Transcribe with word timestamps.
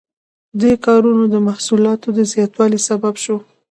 دې 0.61 0.73
کارونو 0.85 1.23
د 1.29 1.35
محصولاتو 1.47 2.07
د 2.17 2.19
زیاتوالي 2.31 2.79
سبب 2.87 3.13
شو. 3.23 3.37